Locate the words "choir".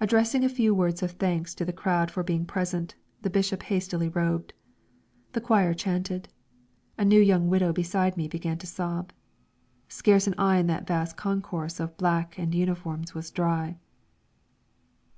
5.40-5.72